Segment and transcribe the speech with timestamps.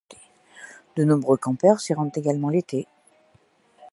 [0.95, 2.87] De nombreux campeurs s'y rendent également l'été.